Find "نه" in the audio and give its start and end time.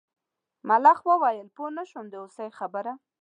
1.77-1.83